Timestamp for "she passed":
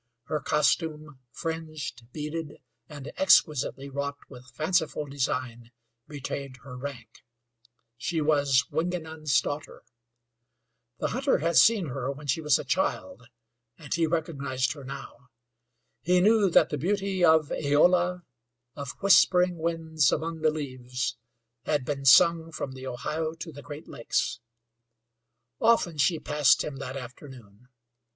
25.99-26.63